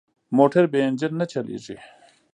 موټر 0.37 0.63
بې 0.71 0.79
انجن 0.87 1.13
نه 1.19 1.25
چلېږي. 1.31 1.77